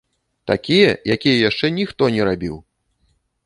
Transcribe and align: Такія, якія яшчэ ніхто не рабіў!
Такія, 0.51 0.95
якія 1.17 1.37
яшчэ 1.49 1.71
ніхто 1.77 2.03
не 2.19 2.29
рабіў! 2.33 2.55